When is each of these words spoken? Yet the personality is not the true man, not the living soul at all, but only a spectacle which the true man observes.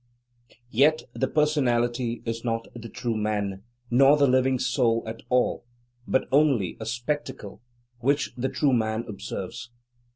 Yet 0.71 1.03
the 1.13 1.27
personality 1.27 2.23
is 2.25 2.43
not 2.43 2.65
the 2.73 2.89
true 2.89 3.15
man, 3.15 3.61
not 3.91 4.15
the 4.15 4.25
living 4.25 4.57
soul 4.57 5.03
at 5.05 5.21
all, 5.29 5.63
but 6.07 6.27
only 6.31 6.75
a 6.79 6.87
spectacle 6.87 7.61
which 7.99 8.33
the 8.35 8.49
true 8.49 8.73
man 8.73 9.05
observes. 9.07 9.69